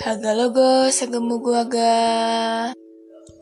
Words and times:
Haga 0.00 0.32
logo. 0.32 0.88
Segemu 0.88 1.36
gua 1.44 1.68
ga. 1.68 2.72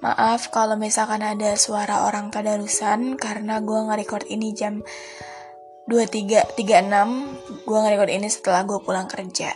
Maaf 0.02 0.50
kalau 0.50 0.74
misalkan 0.74 1.22
ada 1.22 1.54
suara 1.54 2.10
orang 2.10 2.34
tadarusan 2.34 3.14
karena 3.14 3.62
gua 3.62 3.86
nge-record 3.86 4.26
ini 4.26 4.50
jam 4.50 4.82
23.36 5.86 7.62
Gua 7.62 7.78
nge-record 7.86 8.10
ini 8.10 8.26
setelah 8.26 8.66
gue 8.66 8.82
pulang 8.82 9.06
kerja. 9.06 9.54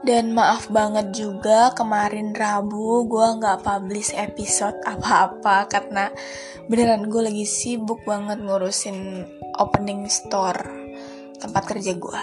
Dan 0.00 0.32
maaf 0.32 0.72
banget 0.72 1.12
juga 1.12 1.76
kemarin 1.76 2.32
Rabu 2.32 3.04
gue 3.04 3.28
nggak 3.38 3.62
publish 3.62 4.10
episode 4.18 4.74
apa-apa 4.82 5.70
Karena 5.70 6.10
beneran 6.66 7.06
gue 7.06 7.22
lagi 7.22 7.46
sibuk 7.46 8.02
banget 8.02 8.42
ngurusin 8.42 9.22
opening 9.62 10.10
store 10.10 10.58
tempat 11.38 11.62
kerja 11.70 11.94
gue 11.94 12.22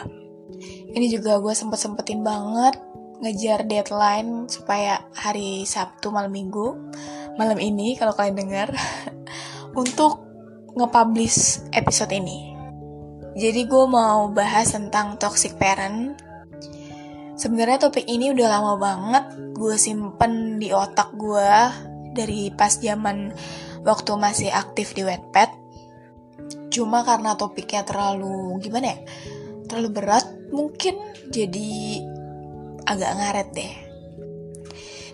Ini 0.91 1.07
juga 1.07 1.39
gue 1.39 1.55
sempet-sempetin 1.55 2.19
banget 2.19 2.88
ngejar 3.19 3.67
deadline 3.67 4.47
supaya 4.47 5.03
hari 5.11 5.67
Sabtu 5.67 6.07
malam 6.11 6.31
minggu 6.31 6.75
malam 7.39 7.55
ini 7.59 7.95
kalau 7.95 8.11
kalian 8.11 8.35
dengar 8.35 8.69
untuk 9.81 10.27
nge-publish 10.75 11.63
episode 11.71 12.11
ini. 12.11 12.51
Jadi 13.39 13.63
gue 13.63 13.85
mau 13.87 14.27
bahas 14.27 14.75
tentang 14.75 15.15
toxic 15.15 15.55
parent. 15.55 16.19
Sebenarnya 17.39 17.87
topik 17.87 18.03
ini 18.03 18.35
udah 18.35 18.47
lama 18.51 18.73
banget 18.75 19.25
gue 19.55 19.75
simpen 19.79 20.59
di 20.59 20.75
otak 20.75 21.15
gue 21.15 21.51
dari 22.11 22.51
pas 22.51 22.75
zaman 22.75 23.31
waktu 23.87 24.11
masih 24.19 24.51
aktif 24.51 24.91
di 24.91 25.07
Wattpad. 25.07 25.55
Cuma 26.67 27.07
karena 27.07 27.39
topiknya 27.39 27.87
terlalu 27.87 28.59
gimana 28.59 28.91
ya? 28.91 28.99
Terlalu 29.71 29.89
berat 29.95 30.25
mungkin 30.51 30.99
jadi 31.31 32.03
agak 32.85 33.11
ngaret 33.17 33.49
deh. 33.55 33.73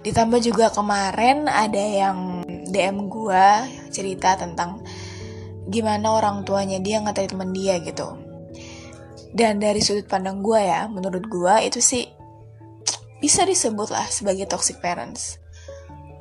Ditambah 0.06 0.38
juga 0.46 0.70
kemarin 0.70 1.50
ada 1.50 1.82
yang 1.82 2.46
DM 2.46 3.10
gue 3.10 3.48
cerita 3.90 4.38
tentang 4.38 4.86
gimana 5.66 6.14
orang 6.14 6.46
tuanya 6.46 6.78
dia 6.78 7.02
nge-treatment 7.02 7.52
dia 7.58 7.82
gitu. 7.82 8.14
Dan 9.36 9.60
dari 9.60 9.82
sudut 9.84 10.08
pandang 10.08 10.40
gue 10.46 10.62
ya, 10.62 10.88
menurut 10.88 11.26
gue 11.28 11.56
itu 11.66 11.84
sih 11.84 12.08
bisa 13.20 13.44
disebut 13.44 13.92
lah 13.92 14.06
sebagai 14.08 14.48
toxic 14.48 14.80
parents. 14.80 15.42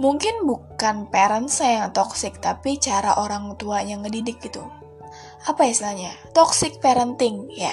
Mungkin 0.02 0.42
bukan 0.48 1.06
parents 1.12 1.62
yang 1.62 1.94
toxic, 1.94 2.42
tapi 2.42 2.82
cara 2.82 3.14
orang 3.14 3.54
tuanya 3.54 4.00
ngedidik 4.02 4.42
gitu. 4.42 4.66
Apa 5.46 5.70
istilahnya? 5.70 6.10
Toxic 6.34 6.82
parenting, 6.82 7.46
ya. 7.54 7.70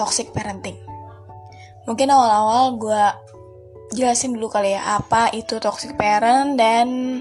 Toxic 0.00 0.32
parenting. 0.32 0.87
Mungkin 1.88 2.12
awal-awal 2.12 2.76
gue 2.76 3.04
jelasin 3.96 4.36
dulu 4.36 4.52
kali 4.52 4.76
ya 4.76 5.00
apa 5.00 5.32
itu 5.32 5.56
toxic 5.56 5.96
parent 5.96 6.60
dan 6.60 7.20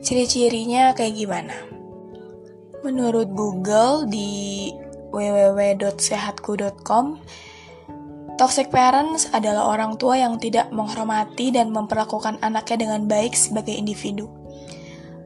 ciri-cirinya 0.00 0.96
kayak 0.96 1.12
gimana. 1.12 1.52
Menurut 2.80 3.28
Google 3.36 4.08
di 4.08 4.72
www.sehatku.com, 5.12 7.04
toxic 8.40 8.72
parents 8.72 9.28
adalah 9.36 9.68
orang 9.68 10.00
tua 10.00 10.16
yang 10.16 10.40
tidak 10.40 10.72
menghormati 10.72 11.52
dan 11.52 11.68
memperlakukan 11.68 12.40
anaknya 12.40 12.88
dengan 12.88 13.04
baik 13.04 13.36
sebagai 13.36 13.76
individu. 13.76 14.32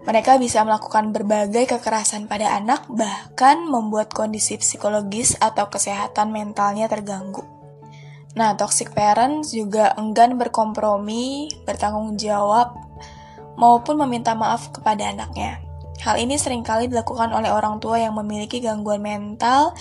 Mereka 0.03 0.43
bisa 0.43 0.67
melakukan 0.67 1.15
berbagai 1.15 1.79
kekerasan 1.79 2.27
pada 2.27 2.59
anak, 2.59 2.91
bahkan 2.91 3.63
membuat 3.71 4.11
kondisi 4.11 4.59
psikologis 4.59 5.39
atau 5.39 5.71
kesehatan 5.71 6.35
mentalnya 6.35 6.91
terganggu. 6.91 7.62
Nah, 8.33 8.57
toxic 8.57 8.97
parents 8.97 9.53
juga 9.53 9.93
enggan 10.01 10.41
berkompromi, 10.41 11.53
bertanggung 11.69 12.17
jawab, 12.17 12.73
maupun 13.61 14.01
meminta 14.01 14.33
maaf 14.33 14.73
kepada 14.73 15.13
anaknya. 15.13 15.61
Hal 16.01 16.19
ini 16.19 16.41
sering 16.41 16.65
kali 16.65 16.89
dilakukan 16.89 17.31
oleh 17.31 17.53
orang 17.53 17.79
tua 17.79 18.01
yang 18.01 18.17
memiliki 18.17 18.59
gangguan 18.59 19.05
mental 19.05 19.77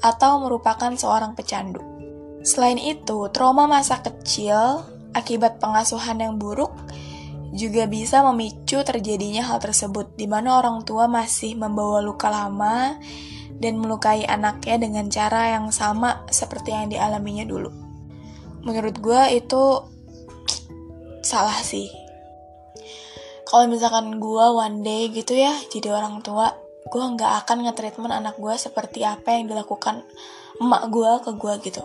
atau 0.00 0.40
merupakan 0.40 0.94
seorang 0.94 1.34
pecandu. 1.34 1.82
Selain 2.40 2.80
itu, 2.80 3.28
trauma 3.34 3.68
masa 3.68 4.00
kecil 4.00 4.80
akibat 5.12 5.60
pengasuhan 5.60 6.16
yang 6.22 6.34
buruk 6.40 6.72
juga 7.50 7.90
bisa 7.90 8.22
memicu 8.30 8.80
terjadinya 8.86 9.42
hal 9.50 9.58
tersebut, 9.58 10.14
di 10.14 10.30
mana 10.30 10.62
orang 10.62 10.86
tua 10.86 11.10
masih 11.10 11.58
membawa 11.58 11.98
luka 11.98 12.30
lama 12.30 12.96
dan 13.60 13.76
melukai 13.76 14.24
anaknya 14.24 14.80
dengan 14.80 15.06
cara 15.12 15.54
yang 15.54 15.68
sama 15.68 16.24
seperti 16.32 16.72
yang 16.72 16.88
dialaminya 16.88 17.44
dulu. 17.44 17.70
Menurut 18.64 18.96
gue 18.98 19.22
itu 19.36 19.62
salah 21.20 21.60
sih. 21.60 21.92
Kalau 23.44 23.68
misalkan 23.68 24.16
gue 24.16 24.46
one 24.48 24.80
day 24.80 25.12
gitu 25.12 25.36
ya 25.36 25.52
jadi 25.68 25.92
orang 25.92 26.24
tua, 26.24 26.56
gue 26.88 27.04
nggak 27.04 27.44
akan 27.44 27.68
nge-treatment 27.68 28.14
anak 28.16 28.40
gue 28.40 28.54
seperti 28.56 29.04
apa 29.04 29.36
yang 29.36 29.52
dilakukan 29.52 30.00
emak 30.56 30.82
gue 30.88 31.12
ke 31.20 31.30
gue 31.36 31.54
gitu. 31.68 31.84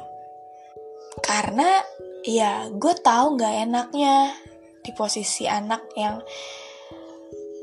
Karena 1.19 1.84
ya 2.24 2.72
gue 2.72 2.94
tahu 3.03 3.36
nggak 3.36 3.56
enaknya 3.68 4.31
di 4.80 4.94
posisi 4.94 5.50
anak 5.50 5.92
yang 5.97 6.22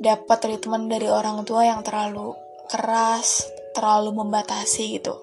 dapat 0.03 0.39
treatment 0.43 0.91
dari 0.91 1.07
orang 1.07 1.47
tua 1.47 1.63
yang 1.63 1.81
terlalu 1.87 2.35
keras, 2.67 3.47
terlalu 3.73 4.13
membatasi 4.17 5.01
gitu. 5.01 5.17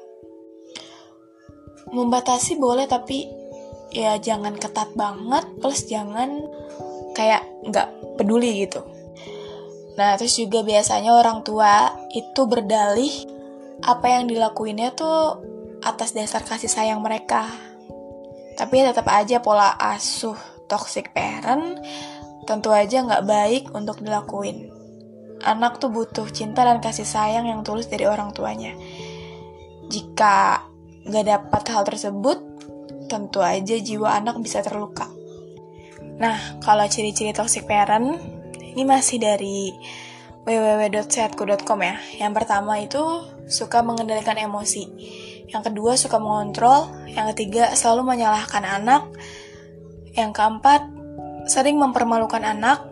Membatasi 1.90 2.58
boleh 2.62 2.86
tapi 2.86 3.26
ya 3.90 4.18
jangan 4.22 4.54
ketat 4.58 4.94
banget, 4.94 5.46
plus 5.58 5.90
jangan 5.90 6.46
kayak 7.18 7.46
nggak 7.66 7.88
peduli 8.22 8.66
gitu. 8.66 8.86
Nah 9.98 10.16
terus 10.16 10.38
juga 10.38 10.62
biasanya 10.64 11.12
orang 11.12 11.42
tua 11.44 11.92
itu 12.14 12.42
berdalih 12.46 13.12
apa 13.84 14.20
yang 14.20 14.30
dilakuinnya 14.30 14.94
tuh 14.94 15.42
atas 15.84 16.14
dasar 16.16 16.46
kasih 16.46 16.70
sayang 16.70 17.02
mereka. 17.04 17.48
Tapi 18.56 18.84
tetap 18.84 19.08
aja 19.08 19.40
pola 19.40 19.76
asuh 19.80 20.36
toxic 20.68 21.16
parent 21.16 21.80
tentu 22.46 22.70
aja 22.74 23.02
nggak 23.06 23.26
baik 23.26 23.64
untuk 23.74 24.02
dilakuin. 24.02 24.79
Anak 25.46 25.80
tuh 25.80 25.88
butuh 25.92 26.28
cinta 26.32 26.68
dan 26.68 26.84
kasih 26.84 27.08
sayang 27.08 27.48
yang 27.48 27.64
tulus 27.64 27.88
dari 27.88 28.04
orang 28.04 28.36
tuanya. 28.36 28.76
Jika 29.88 30.68
nggak 31.08 31.26
dapat 31.26 31.64
hal 31.72 31.84
tersebut, 31.88 32.38
tentu 33.10 33.42
aja 33.42 33.76
jiwa 33.80 34.20
anak 34.20 34.38
bisa 34.44 34.62
terluka. 34.62 35.10
Nah, 36.20 36.60
kalau 36.60 36.84
ciri-ciri 36.86 37.32
toxic 37.32 37.64
parent, 37.64 38.20
ini 38.60 38.84
masih 38.84 39.18
dari 39.18 39.72
www.sehatku.com 40.44 41.80
ya. 41.80 41.96
Yang 42.20 42.34
pertama 42.36 42.80
itu 42.80 43.02
suka 43.48 43.82
mengendalikan 43.82 44.36
emosi. 44.36 44.84
Yang 45.50 45.72
kedua 45.72 45.98
suka 45.98 46.22
mengontrol. 46.22 46.92
Yang 47.10 47.34
ketiga 47.36 47.74
selalu 47.74 48.16
menyalahkan 48.16 48.64
anak. 48.64 49.10
Yang 50.14 50.32
keempat 50.36 50.82
sering 51.50 51.82
mempermalukan 51.82 52.46
anak. 52.46 52.86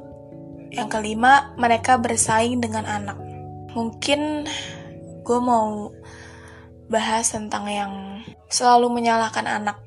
Yang 0.72 0.88
kelima 1.00 1.56
mereka 1.56 1.96
bersaing 2.00 2.60
dengan 2.60 2.84
anak. 2.88 3.18
Mungkin 3.74 4.48
gue 5.24 5.40
mau 5.44 5.92
bahas 6.88 7.32
tentang 7.32 7.68
yang 7.68 7.94
selalu 8.48 8.88
menyalahkan 8.92 9.44
anak. 9.44 9.78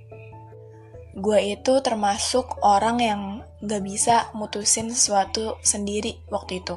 Gue 1.16 1.56
itu 1.56 1.80
termasuk 1.82 2.60
orang 2.62 2.96
yang 3.00 3.22
gak 3.60 3.82
bisa 3.82 4.28
mutusin 4.36 4.92
sesuatu 4.92 5.58
sendiri 5.60 6.20
waktu 6.32 6.62
itu. 6.64 6.76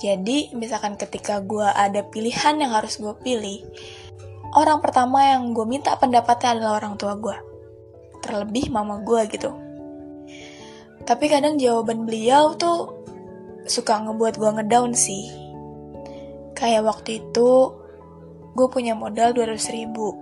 Jadi, 0.00 0.56
misalkan 0.56 0.96
ketika 0.96 1.44
gue 1.44 1.64
ada 1.64 2.00
pilihan 2.08 2.56
yang 2.56 2.72
harus 2.72 2.96
gue 2.96 3.12
pilih, 3.20 3.60
orang 4.56 4.80
pertama 4.80 5.20
yang 5.28 5.52
gue 5.52 5.68
minta 5.68 5.92
pendapatnya 6.00 6.56
adalah 6.56 6.72
orang 6.80 6.96
tua 6.96 7.20
gue. 7.20 7.36
Terlebih 8.24 8.72
mama 8.72 9.04
gue 9.04 9.28
gitu. 9.28 9.52
Tapi 11.04 11.24
kadang 11.32 11.56
jawaban 11.56 12.04
beliau 12.04 12.54
tuh 12.54 13.00
suka 13.64 14.00
ngebuat 14.04 14.34
gue 14.36 14.50
ngedown 14.60 14.92
sih. 14.92 15.30
Kayak 16.56 16.86
waktu 16.88 17.24
itu 17.24 17.50
gue 18.52 18.66
punya 18.68 18.92
modal 18.98 19.32
200 19.32 19.56
ribu. 19.72 20.12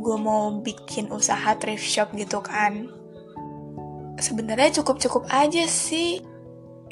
Gue 0.00 0.16
mau 0.16 0.52
bikin 0.60 1.12
usaha 1.12 1.56
thrift 1.56 1.84
shop 1.84 2.12
gitu 2.16 2.40
kan. 2.40 2.88
Sebenarnya 4.20 4.80
cukup-cukup 4.80 5.28
aja 5.32 5.64
sih. 5.64 6.20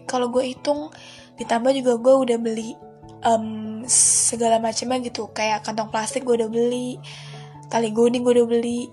Kalau 0.08 0.32
gue 0.32 0.56
hitung, 0.56 0.88
ditambah 1.36 1.72
juga 1.76 1.92
gue 2.00 2.14
udah 2.24 2.38
beli 2.40 2.72
um, 3.28 3.84
segala 3.88 4.56
macamnya 4.56 5.04
gitu. 5.04 5.28
Kayak 5.36 5.68
kantong 5.68 5.92
plastik 5.92 6.24
gue 6.24 6.40
udah 6.40 6.48
beli, 6.48 6.96
tali 7.68 7.92
gunting 7.92 8.24
gue 8.24 8.32
udah 8.40 8.48
beli. 8.48 8.88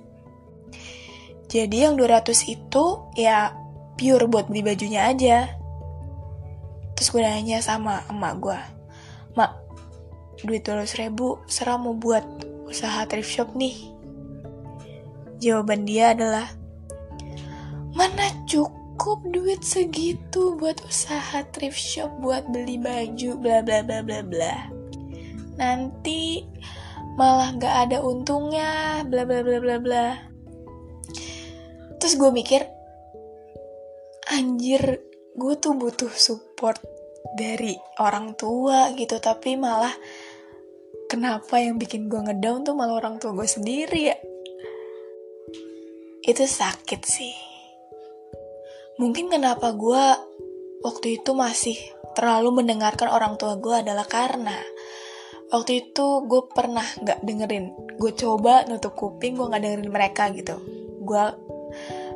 Jadi 1.48 1.88
yang 1.88 1.96
200 1.96 2.36
itu 2.52 2.86
ya 3.16 3.65
pure 3.96 4.28
buat 4.28 4.52
beli 4.52 4.62
bajunya 4.64 5.08
aja. 5.10 5.52
Terus 6.96 7.12
gue 7.12 7.22
nanya 7.24 7.60
sama 7.60 8.08
emak 8.08 8.34
gue, 8.40 8.60
Mak, 9.36 9.52
duit 10.48 10.64
200 10.64 11.02
ribu 11.04 11.44
serah 11.48 11.76
mau 11.76 11.92
buat 11.92 12.24
usaha 12.68 13.04
thrift 13.08 13.28
shop 13.28 13.52
nih. 13.56 13.92
Jawaban 15.44 15.84
dia 15.84 16.16
adalah, 16.16 16.48
Mana 17.96 18.28
cukup 18.44 19.24
duit 19.32 19.64
segitu 19.64 20.60
buat 20.60 20.84
usaha 20.84 21.48
thrift 21.56 21.80
shop 21.80 22.12
buat 22.20 22.44
beli 22.52 22.76
baju 22.76 23.40
bla 23.40 23.64
bla 23.64 23.80
bla 23.84 24.04
bla 24.04 24.20
bla. 24.20 24.56
Nanti 25.56 26.44
malah 27.16 27.56
gak 27.56 27.76
ada 27.88 28.04
untungnya 28.04 29.00
bla 29.08 29.24
bla 29.24 29.40
bla 29.40 29.64
bla 29.64 29.78
bla. 29.80 30.08
Terus 32.00 32.20
gue 32.20 32.32
mikir, 32.36 32.68
anjir 34.36 35.00
gue 35.36 35.54
tuh 35.56 35.80
butuh 35.80 36.12
support 36.12 36.84
dari 37.40 37.76
orang 38.04 38.36
tua 38.36 38.92
gitu 38.96 39.20
tapi 39.24 39.56
malah 39.56 39.92
kenapa 41.08 41.60
yang 41.60 41.80
bikin 41.80 42.12
gue 42.12 42.20
ngedown 42.20 42.68
tuh 42.68 42.76
malah 42.76 43.00
orang 43.00 43.16
tua 43.20 43.32
gue 43.32 43.48
sendiri 43.48 44.02
ya. 44.12 44.18
Itu 46.26 46.44
sakit 46.44 47.02
sih. 47.06 47.36
Mungkin 49.00 49.32
kenapa 49.32 49.72
gue 49.76 50.04
waktu 50.84 51.22
itu 51.22 51.32
masih 51.36 51.76
terlalu 52.16 52.64
mendengarkan 52.64 53.12
orang 53.12 53.36
tua 53.36 53.60
gue 53.60 53.84
adalah 53.84 54.08
karena 54.08 54.56
waktu 55.52 55.88
itu 55.88 56.26
gue 56.26 56.42
pernah 56.52 56.84
nggak 57.04 57.20
dengerin 57.22 57.66
gue 58.00 58.12
coba 58.16 58.64
nutup 58.66 58.96
kuping 58.96 59.36
gue 59.36 59.46
nggak 59.52 59.64
dengerin 59.64 59.92
mereka 59.92 60.32
gitu. 60.32 60.56
Gue 61.06 61.45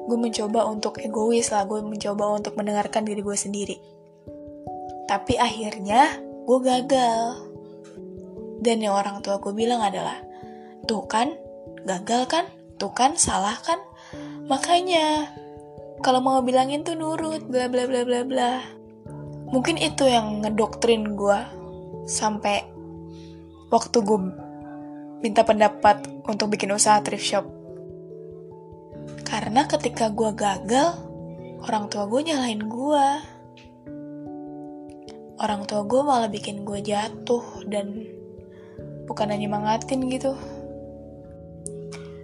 gue 0.10 0.18
mencoba 0.18 0.66
untuk 0.66 0.98
egois 0.98 1.54
lah 1.54 1.70
gue 1.70 1.86
mencoba 1.86 2.34
untuk 2.34 2.58
mendengarkan 2.58 3.06
diri 3.06 3.22
gue 3.22 3.38
sendiri. 3.38 3.78
Tapi 5.06 5.38
akhirnya 5.38 6.18
gue 6.50 6.60
gagal. 6.66 7.46
Dan 8.60 8.82
yang 8.82 8.98
orang 8.98 9.22
tua 9.22 9.38
gue 9.38 9.54
bilang 9.54 9.86
adalah 9.86 10.18
tuh 10.90 11.06
kan 11.06 11.38
gagal 11.86 12.26
kan? 12.26 12.46
Tuh 12.82 12.90
kan 12.90 13.14
salah 13.16 13.56
kan? 13.62 13.78
Makanya 14.50 15.30
kalau 16.02 16.26
mau 16.26 16.42
bilangin 16.42 16.82
tuh 16.82 16.98
nurut 16.98 17.46
bla 17.46 17.70
bla 17.70 17.86
bla 17.86 18.02
bla 18.02 18.26
bla. 18.26 18.52
Mungkin 19.54 19.78
itu 19.78 20.10
yang 20.10 20.42
ngedoktrin 20.42 21.14
gue 21.14 21.40
sampai 22.10 22.66
waktu 23.70 23.98
gue 24.02 24.20
minta 25.22 25.46
pendapat 25.46 26.10
untuk 26.26 26.50
bikin 26.50 26.74
usaha 26.74 26.98
thrift 27.06 27.26
shop 27.26 27.46
karena 29.30 29.70
ketika 29.70 30.10
gue 30.10 30.34
gagal, 30.34 30.98
orang 31.62 31.86
tua 31.86 32.10
gue 32.10 32.22
nyalain 32.26 32.66
gue. 32.66 33.08
Orang 35.38 35.70
tua 35.70 35.86
gue 35.86 36.02
malah 36.02 36.26
bikin 36.28 36.66
gue 36.66 36.82
jatuh 36.82 37.46
dan 37.70 38.10
bukan 39.06 39.30
hanya 39.30 39.46
mangatin 39.46 40.10
gitu. 40.10 40.34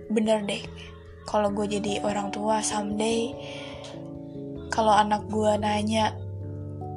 Bener 0.10 0.42
deh, 0.50 0.66
kalau 1.30 1.54
gue 1.54 1.78
jadi 1.78 2.02
orang 2.02 2.34
tua 2.34 2.66
someday, 2.66 3.38
kalau 4.74 4.92
anak 4.92 5.30
gue 5.30 5.52
nanya, 5.62 6.18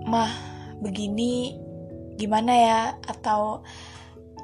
mah 0.09 0.33
begini 0.81 1.53
gimana 2.17 2.53
ya? 2.57 2.81
Atau 3.05 3.61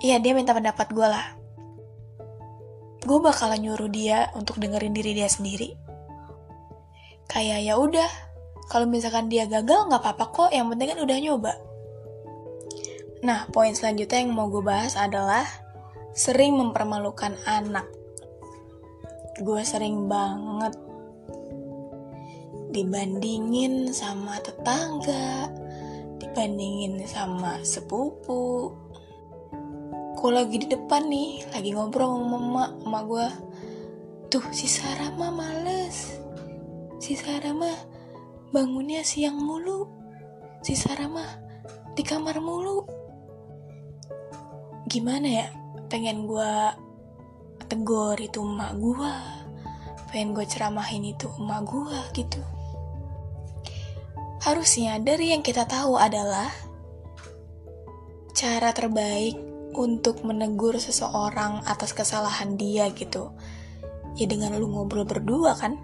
iya 0.05 0.21
dia 0.21 0.37
minta 0.37 0.53
pendapat 0.53 0.93
gue 0.93 1.09
lah 1.09 1.44
gue 3.05 3.19
bakalan 3.21 3.61
nyuruh 3.61 3.93
dia 3.93 4.33
untuk 4.33 4.57
dengerin 4.57 4.97
diri 4.97 5.13
dia 5.13 5.29
sendiri. 5.29 5.77
Kayak 7.29 7.61
ya 7.65 7.75
udah, 7.77 8.11
kalau 8.73 8.89
misalkan 8.89 9.29
dia 9.29 9.45
gagal 9.45 9.89
nggak 9.93 10.01
apa-apa 10.01 10.25
kok, 10.33 10.51
yang 10.53 10.73
penting 10.73 10.97
kan 10.97 11.01
udah 11.05 11.17
nyoba. 11.21 11.53
Nah, 13.25 13.49
poin 13.53 13.73
selanjutnya 13.73 14.25
yang 14.25 14.37
mau 14.37 14.49
gue 14.53 14.61
bahas 14.61 14.97
adalah 14.97 15.45
sering 16.13 16.57
mempermalukan 16.57 17.37
anak. 17.49 17.89
Gue 19.41 19.65
sering 19.65 20.09
banget 20.09 20.77
dibandingin 22.75 23.95
sama 23.95 24.37
tetangga, 24.43 25.49
dibandingin 26.21 27.07
sama 27.07 27.63
sepupu, 27.63 28.75
gue 30.25 30.33
lagi 30.33 30.57
di 30.57 30.73
depan 30.73 31.05
nih 31.13 31.45
lagi 31.53 31.77
ngobrol 31.77 32.17
sama 32.17 32.41
mama 32.41 32.65
mama 32.81 33.01
gue 33.05 33.29
tuh 34.33 34.41
si 34.57 34.65
Sarah 34.65 35.13
mah 35.13 35.29
males. 35.29 36.17
Si 36.97 37.13
Sarah 37.13 37.53
mah 37.53 37.77
bangunnya 38.49 39.05
siang 39.05 39.37
mulu. 39.37 39.85
Si 40.65 40.73
Sarah 40.73 41.13
mah 41.13 41.29
di 41.93 42.01
kamar 42.01 42.41
mulu. 42.41 42.89
Gimana 44.89 45.29
ya 45.29 45.47
pengen 45.93 46.25
gue 46.25 46.53
tegur 47.69 48.17
itu 48.17 48.41
emak 48.41 48.81
gue 48.81 49.15
pengen 50.09 50.33
gue 50.33 50.49
ceramahin 50.49 51.05
itu 51.05 51.29
emak 51.37 51.69
gue 51.69 51.99
gitu. 52.17 52.41
Harusnya 54.41 54.97
dari 55.05 55.37
yang 55.37 55.45
kita 55.45 55.69
tahu 55.69 56.01
adalah 56.01 56.49
cara 58.33 58.73
terbaik 58.73 59.54
untuk 59.75 60.23
menegur 60.23 60.79
seseorang 60.79 61.63
atas 61.67 61.93
kesalahan 61.93 62.55
dia 62.55 62.89
gitu. 62.95 63.35
Ya 64.15 64.31
dengan 64.31 64.55
lu 64.57 64.71
ngobrol 64.71 65.05
berdua 65.05 65.59
kan? 65.59 65.77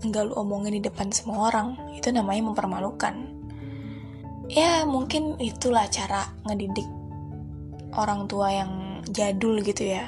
Enggak 0.00 0.30
lu 0.30 0.38
omongin 0.38 0.78
di 0.78 0.82
depan 0.82 1.10
semua 1.10 1.50
orang. 1.50 1.76
Itu 1.94 2.14
namanya 2.14 2.46
mempermalukan. 2.48 3.14
Ya 4.48 4.86
mungkin 4.86 5.36
itulah 5.42 5.88
cara 5.90 6.30
ngedidik 6.46 6.86
orang 7.98 8.30
tua 8.30 8.52
yang 8.54 9.02
jadul 9.10 9.58
gitu 9.60 9.90
ya. 9.94 10.06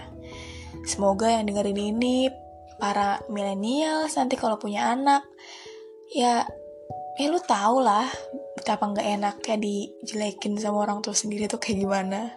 Semoga 0.87 1.33
yang 1.33 1.51
dengerin 1.51 1.99
ini 1.99 2.31
para 2.77 3.19
milenial 3.33 4.07
nanti 4.13 4.37
kalau 4.37 4.61
punya 4.61 4.93
anak 4.93 5.25
ya 6.13 6.45
ya 7.17 7.27
lu 7.33 7.41
tau 7.41 7.81
lah 7.81 8.05
betapa 8.55 8.93
nggak 8.93 9.09
enaknya 9.17 9.57
dijelekin 9.57 10.61
sama 10.61 10.85
orang 10.85 11.01
tua 11.01 11.17
sendiri 11.17 11.49
tuh 11.49 11.57
kayak 11.57 11.81
gimana 11.81 12.37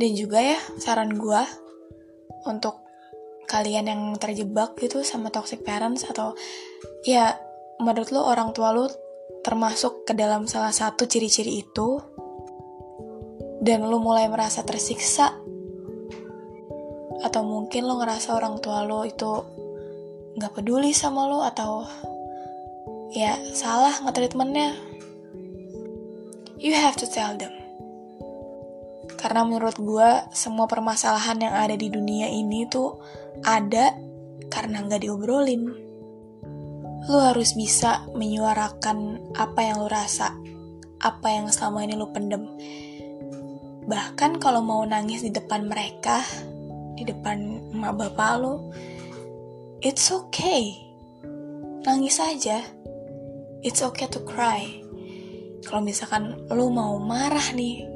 dan 0.00 0.10
juga 0.16 0.38
ya 0.40 0.58
saran 0.80 1.12
gue 1.16 1.42
untuk 2.48 2.82
kalian 3.46 3.90
yang 3.90 4.02
terjebak 4.16 4.72
gitu 4.80 5.04
sama 5.04 5.28
toxic 5.28 5.60
parents 5.60 6.08
atau 6.08 6.32
ya 7.04 7.36
menurut 7.82 8.08
lo 8.14 8.24
orang 8.24 8.56
tua 8.56 8.72
lo 8.72 8.88
termasuk 9.42 10.06
ke 10.08 10.14
dalam 10.14 10.46
salah 10.46 10.72
satu 10.72 11.04
ciri-ciri 11.04 11.60
itu 11.60 11.98
dan 13.62 13.86
lo 13.86 14.00
mulai 14.00 14.26
merasa 14.30 14.64
tersiksa 14.64 15.36
atau 17.22 17.42
mungkin 17.46 17.86
lo 17.86 18.00
ngerasa 18.02 18.34
orang 18.34 18.58
tua 18.58 18.82
lo 18.82 19.06
itu 19.06 19.32
nggak 20.38 20.52
peduli 20.56 20.90
sama 20.96 21.28
lo 21.28 21.44
atau 21.44 21.84
ya 23.12 23.36
salah 23.52 23.92
nge-treatmentnya 24.02 24.72
you 26.56 26.72
have 26.72 26.96
to 26.96 27.04
tell 27.04 27.36
them 27.36 27.61
karena 29.22 29.46
menurut 29.46 29.78
gue 29.78 30.10
semua 30.34 30.66
permasalahan 30.66 31.38
yang 31.38 31.54
ada 31.54 31.78
di 31.78 31.86
dunia 31.94 32.26
ini 32.26 32.66
tuh 32.66 32.98
ada 33.46 33.94
karena 34.50 34.82
nggak 34.82 35.06
diobrolin. 35.06 35.62
Lu 37.06 37.18
harus 37.22 37.54
bisa 37.54 38.02
menyuarakan 38.18 39.30
apa 39.38 39.60
yang 39.62 39.78
lu 39.78 39.86
rasa 39.86 40.34
apa 40.98 41.28
yang 41.30 41.46
selama 41.54 41.86
ini 41.86 41.94
lu 41.94 42.10
pendem. 42.10 42.50
Bahkan 43.86 44.42
kalau 44.42 44.58
mau 44.58 44.82
nangis 44.82 45.22
di 45.22 45.30
depan 45.30 45.70
mereka 45.70 46.26
di 46.98 47.06
depan 47.06 47.70
emak 47.70 47.94
bapak 47.94 48.42
lu 48.42 48.74
it's 49.86 50.10
okay. 50.10 50.74
Nangis 51.86 52.18
aja. 52.18 52.58
It's 53.62 53.86
okay 53.86 54.10
to 54.10 54.18
cry. 54.26 54.82
Kalau 55.62 55.78
misalkan 55.78 56.42
lu 56.50 56.74
mau 56.74 56.98
marah 56.98 57.54
nih, 57.54 57.91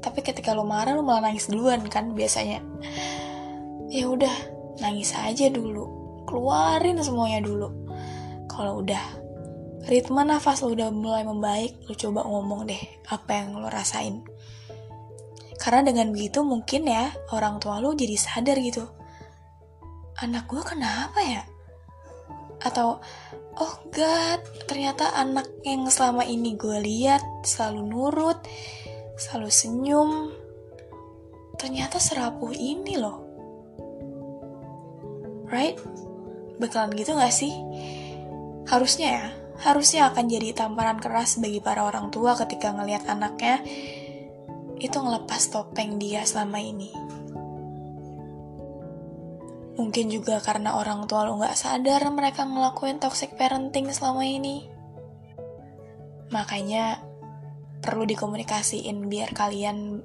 tapi 0.00 0.24
ketika 0.24 0.56
lu 0.56 0.64
marah 0.64 0.96
lu 0.96 1.04
malah 1.04 1.28
nangis 1.28 1.48
duluan 1.52 1.84
kan 1.88 2.16
biasanya. 2.16 2.64
Ya 3.92 4.08
udah, 4.08 4.32
nangis 4.80 5.12
aja 5.16 5.52
dulu. 5.52 5.86
Keluarin 6.24 7.00
semuanya 7.04 7.44
dulu. 7.44 7.68
Kalau 8.48 8.80
udah 8.80 9.02
ritme 9.88 10.20
nafas 10.24 10.60
lo 10.60 10.72
udah 10.72 10.92
mulai 10.92 11.24
membaik, 11.24 11.84
lo 11.88 11.96
coba 11.96 12.24
ngomong 12.24 12.68
deh 12.68 12.82
apa 13.08 13.30
yang 13.44 13.56
lo 13.56 13.68
rasain. 13.68 14.24
Karena 15.60 15.92
dengan 15.92 16.08
begitu 16.12 16.40
mungkin 16.40 16.88
ya 16.88 17.12
orang 17.36 17.60
tua 17.60 17.80
lo 17.84 17.92
jadi 17.92 18.16
sadar 18.16 18.56
gitu. 18.60 18.84
Anak 20.20 20.48
gue 20.48 20.60
kenapa 20.64 21.20
ya? 21.20 21.44
Atau, 22.60 23.00
oh 23.56 23.74
god, 23.88 24.40
ternyata 24.68 25.16
anak 25.16 25.48
yang 25.64 25.88
selama 25.88 26.28
ini 26.28 26.60
gue 26.60 26.76
lihat 26.76 27.24
selalu 27.40 27.88
nurut, 27.88 28.38
selalu 29.20 29.52
senyum, 29.52 30.10
ternyata 31.60 32.00
serapuh 32.00 32.56
ini 32.56 32.96
loh. 32.96 33.20
Right? 35.52 35.76
Bakalan 36.56 36.96
gitu 36.96 37.12
gak 37.12 37.34
sih? 37.34 37.52
Harusnya 38.64 39.08
ya, 39.12 39.26
harusnya 39.60 40.08
akan 40.08 40.24
jadi 40.24 40.56
tamparan 40.56 40.96
keras 40.96 41.36
bagi 41.36 41.60
para 41.60 41.84
orang 41.84 42.08
tua 42.08 42.32
ketika 42.40 42.72
ngelihat 42.72 43.04
anaknya 43.12 43.60
itu 44.80 44.96
ngelepas 44.96 45.52
topeng 45.52 46.00
dia 46.00 46.24
selama 46.24 46.56
ini. 46.56 46.88
Mungkin 49.76 50.08
juga 50.08 50.40
karena 50.40 50.80
orang 50.80 51.04
tua 51.04 51.28
lo 51.28 51.36
gak 51.44 51.60
sadar 51.60 52.08
mereka 52.08 52.48
ngelakuin 52.48 52.96
toxic 52.96 53.36
parenting 53.36 53.92
selama 53.92 54.24
ini. 54.24 54.64
Makanya 56.32 57.09
perlu 57.80 58.04
dikomunikasiin 58.04 59.08
biar 59.08 59.32
kalian 59.32 60.04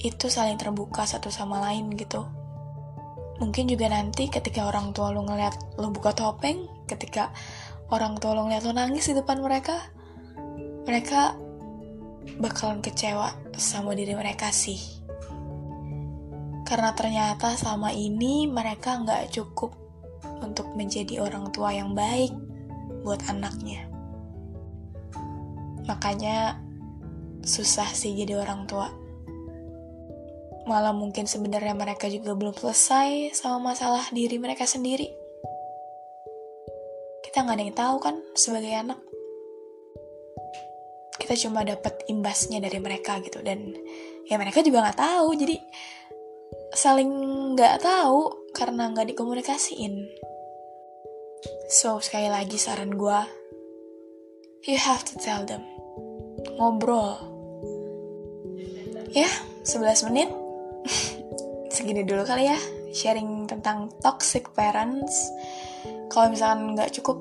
itu 0.00 0.26
saling 0.28 0.60
terbuka 0.60 1.04
satu 1.08 1.32
sama 1.32 1.60
lain 1.60 1.92
gitu. 1.96 2.24
Mungkin 3.36 3.68
juga 3.68 3.92
nanti 3.92 4.32
ketika 4.32 4.64
orang 4.64 4.96
tua 4.96 5.12
lo 5.12 5.24
ngeliat 5.24 5.76
lo 5.76 5.92
buka 5.92 6.16
topeng, 6.16 6.68
ketika 6.88 7.32
orang 7.92 8.16
tua 8.16 8.32
lo 8.32 8.48
ngeliat 8.48 8.64
lo 8.64 8.72
nangis 8.72 9.12
di 9.12 9.14
depan 9.16 9.44
mereka, 9.44 9.76
mereka 10.88 11.36
bakalan 12.40 12.80
kecewa 12.80 13.36
sama 13.56 13.92
diri 13.92 14.16
mereka 14.16 14.48
sih. 14.48 14.80
Karena 16.66 16.96
ternyata 16.96 17.54
selama 17.54 17.94
ini 17.94 18.48
mereka 18.50 18.98
nggak 18.98 19.30
cukup 19.30 19.76
untuk 20.42 20.72
menjadi 20.74 21.22
orang 21.22 21.52
tua 21.54 21.72
yang 21.72 21.92
baik 21.94 22.32
buat 23.04 23.22
anaknya. 23.30 23.95
Makanya 25.86 26.58
susah 27.46 27.86
sih 27.94 28.14
jadi 28.18 28.42
orang 28.42 28.66
tua. 28.66 28.90
Malah 30.66 30.90
mungkin 30.90 31.30
sebenarnya 31.30 31.78
mereka 31.78 32.10
juga 32.10 32.34
belum 32.34 32.58
selesai 32.58 33.38
sama 33.38 33.70
masalah 33.70 34.02
diri 34.10 34.34
mereka 34.42 34.66
sendiri. 34.66 35.06
Kita 37.22 37.46
nggak 37.46 37.54
ada 37.54 37.62
yang 37.62 37.76
tahu 37.78 37.96
kan 38.02 38.16
sebagai 38.34 38.74
anak. 38.74 38.98
Kita 41.22 41.38
cuma 41.46 41.62
dapat 41.62 42.02
imbasnya 42.10 42.58
dari 42.58 42.82
mereka 42.82 43.22
gitu. 43.22 43.38
Dan 43.46 43.78
ya 44.26 44.34
mereka 44.42 44.58
juga 44.66 44.90
nggak 44.90 44.98
tahu. 44.98 45.28
Jadi 45.38 45.56
saling 46.74 47.10
nggak 47.54 47.78
tahu 47.78 48.50
karena 48.50 48.90
nggak 48.90 49.14
dikomunikasiin. 49.14 50.02
So 51.70 52.02
sekali 52.02 52.26
lagi 52.26 52.58
saran 52.58 52.94
gue 52.98 53.46
you 54.66 54.78
have 54.78 55.06
to 55.06 55.14
tell 55.18 55.46
them 55.46 55.75
ngobrol. 56.56 57.16
Ya 59.12 59.28
11 59.64 60.08
menit. 60.12 60.28
Segini 61.74 62.02
dulu 62.04 62.24
kali 62.24 62.48
ya 62.48 62.58
sharing 62.96 63.44
tentang 63.44 63.92
toxic 64.00 64.48
parents. 64.56 65.30
Kalau 66.08 66.32
misalkan 66.32 66.72
nggak 66.72 66.92
cukup 66.96 67.20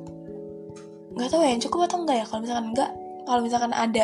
nggak 1.15 1.32
tahu 1.32 1.42
ya 1.44 1.56
cukup 1.60 1.80
atau 1.92 1.98
enggak 2.04 2.18
ya. 2.24 2.25
Kalau 2.27 2.42
misalkan 2.44 2.65
enggak 2.72 2.92
kalau 3.25 3.42
misalkan 3.44 3.74
ada 3.75 4.04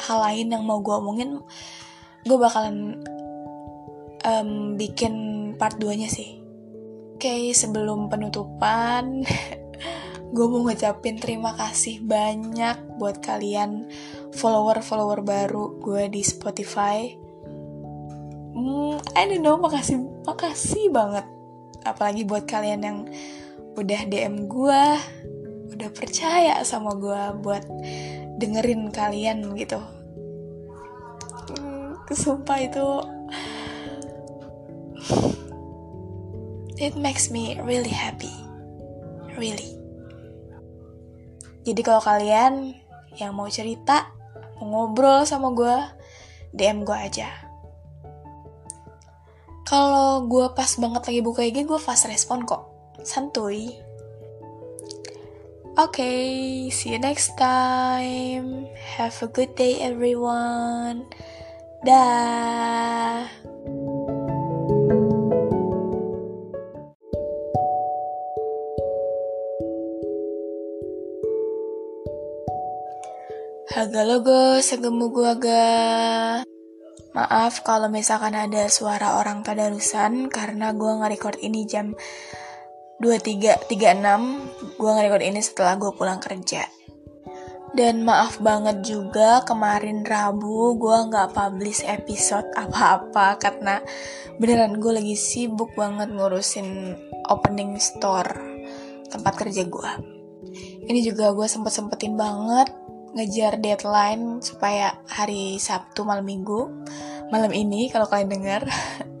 hal 0.00 0.18
lain 0.24 0.48
yang 0.48 0.64
mau 0.64 0.80
gue 0.80 0.94
omongin 0.96 1.42
gue 2.24 2.38
bakalan 2.38 3.02
um, 4.24 4.78
bikin 4.78 5.14
part 5.60 5.76
2 5.76 6.00
nya 6.00 6.08
sih. 6.08 6.40
Oke 7.18 7.28
okay, 7.28 7.42
sebelum 7.54 8.10
penutupan 8.10 9.22
gue 10.32 10.46
mau 10.48 10.64
ngucapin 10.64 11.20
terima 11.20 11.52
kasih 11.52 12.00
banyak 12.00 12.96
buat 12.96 13.20
kalian 13.20 13.84
follower-follower 14.32 15.20
baru 15.20 15.76
gue 15.76 16.08
di 16.08 16.24
Spotify. 16.24 17.12
Hmm, 18.56 18.96
I 19.12 19.28
don't 19.28 19.44
know 19.44 19.60
makasih 19.60 20.00
makasih 20.24 20.88
banget. 20.88 21.28
Apalagi 21.84 22.24
buat 22.24 22.48
kalian 22.48 22.80
yang 22.80 22.98
udah 23.76 24.08
DM 24.08 24.48
gue 24.48 24.82
udah 25.76 25.90
percaya 25.92 26.64
sama 26.64 26.96
gue 26.96 27.22
buat 27.44 27.68
dengerin 28.40 28.88
kalian 28.88 29.52
gitu. 29.52 29.84
Hmm, 31.52 32.00
sumpah 32.08 32.56
itu 32.56 32.88
it 36.80 36.96
makes 36.96 37.28
me 37.28 37.60
really 37.68 37.92
happy 37.92 38.32
really 39.36 39.81
jadi 41.62 41.80
kalau 41.82 42.02
kalian 42.02 42.76
yang 43.18 43.32
mau 43.34 43.50
cerita 43.50 44.10
mau 44.58 44.88
ngobrol 44.88 45.26
sama 45.26 45.50
gue 45.54 45.76
DM 46.54 46.86
gue 46.86 46.96
aja 46.96 47.28
kalau 49.66 50.28
gue 50.28 50.46
pas 50.52 50.68
banget 50.76 51.02
lagi 51.08 51.20
buka 51.24 51.40
IG 51.46 51.64
gue 51.64 51.80
fast 51.80 52.04
respon 52.04 52.44
kok 52.44 52.72
santuy. 53.04 53.72
Okay, 55.72 56.68
see 56.68 56.92
you 56.92 57.00
next 57.00 57.32
time. 57.40 58.68
Have 58.76 59.16
a 59.24 59.28
good 59.32 59.56
day, 59.56 59.80
everyone. 59.80 61.08
Dah. 61.80 63.24
Haga 73.72 74.04
logo 74.04 74.60
segemu 74.60 75.08
gua 75.08 75.32
ga. 75.40 76.44
Maaf 77.16 77.64
kalau 77.64 77.88
misalkan 77.88 78.36
ada 78.36 78.68
suara 78.68 79.16
orang 79.16 79.40
tadarusan 79.40 80.28
karena 80.28 80.76
gue 80.76 80.92
nge-record 80.92 81.40
ini 81.40 81.64
jam 81.64 81.96
2336 83.00 84.76
gue 84.76 84.90
nge-record 84.92 85.24
ini 85.24 85.40
setelah 85.40 85.80
gue 85.80 85.88
pulang 85.96 86.20
kerja 86.20 86.68
dan 87.72 88.04
maaf 88.04 88.36
banget 88.44 88.84
juga 88.84 89.40
kemarin 89.48 90.04
Rabu 90.04 90.76
gue 90.76 90.98
nggak 91.08 91.32
publish 91.32 91.80
episode 91.88 92.44
apa-apa 92.52 93.40
karena 93.40 93.80
beneran 94.36 94.76
gue 94.84 95.00
lagi 95.00 95.16
sibuk 95.16 95.72
banget 95.72 96.12
ngurusin 96.12 96.92
opening 97.32 97.80
store 97.80 98.36
tempat 99.08 99.32
kerja 99.32 99.64
gue. 99.64 99.92
Ini 100.82 101.00
juga 101.00 101.32
gue 101.32 101.48
sempet-sempetin 101.48 102.20
banget 102.20 102.81
ngejar 103.12 103.60
deadline 103.60 104.40
supaya 104.40 104.96
hari 105.04 105.60
Sabtu 105.60 106.04
malam 106.08 106.24
minggu 106.24 106.68
malam 107.32 107.52
ini 107.56 107.88
kalau 107.88 108.04
kalian 108.08 108.28
dengar 108.28 108.62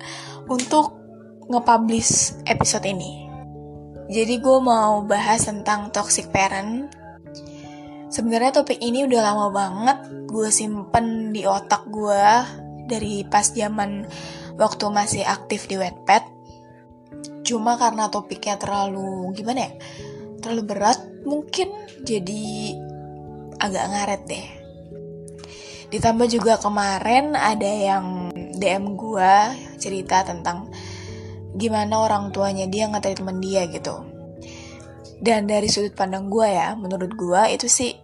untuk 0.54 1.00
nge-publish 1.48 2.44
episode 2.44 2.84
ini. 2.84 3.28
Jadi 4.12 4.36
gue 4.44 4.58
mau 4.60 5.00
bahas 5.08 5.48
tentang 5.48 5.88
toxic 5.88 6.28
parent. 6.28 6.92
Sebenarnya 8.12 8.60
topik 8.60 8.76
ini 8.76 9.08
udah 9.08 9.20
lama 9.24 9.48
banget 9.48 9.98
gue 10.28 10.48
simpen 10.52 11.32
di 11.32 11.48
otak 11.48 11.88
gue 11.88 12.24
dari 12.84 13.24
pas 13.24 13.48
zaman 13.48 14.04
waktu 14.60 14.84
masih 14.92 15.24
aktif 15.24 15.64
di 15.64 15.80
Wattpad. 15.80 16.28
Cuma 17.48 17.80
karena 17.80 18.12
topiknya 18.12 18.60
terlalu 18.60 19.32
gimana 19.32 19.64
ya? 19.64 19.72
Terlalu 20.44 20.62
berat 20.68 21.00
mungkin 21.24 21.72
jadi 22.04 22.76
agak 23.62 23.84
ngaret 23.94 24.22
deh. 24.26 24.46
Ditambah 25.94 26.26
juga 26.26 26.58
kemarin 26.58 27.38
ada 27.38 27.68
yang 27.68 28.34
DM 28.58 28.98
gue 28.98 29.34
cerita 29.78 30.26
tentang 30.26 30.66
gimana 31.54 32.02
orang 32.02 32.34
tuanya 32.34 32.66
dia 32.66 32.90
nge-treatment 32.90 33.38
dia 33.38 33.70
gitu. 33.70 34.02
Dan 35.22 35.46
dari 35.46 35.70
sudut 35.70 35.94
pandang 35.94 36.26
gue 36.26 36.48
ya, 36.50 36.74
menurut 36.74 37.14
gue 37.14 37.42
itu 37.54 37.70
sih 37.70 37.94